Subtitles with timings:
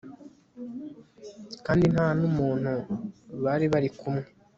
[1.65, 2.73] kandi ntanumuntu
[3.43, 4.25] bari barikumwe